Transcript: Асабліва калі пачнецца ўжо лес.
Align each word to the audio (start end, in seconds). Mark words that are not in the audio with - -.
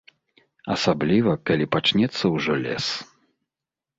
Асабліва 0.75 1.35
калі 1.49 1.65
пачнецца 1.75 2.25
ўжо 2.37 2.53
лес. 2.65 2.85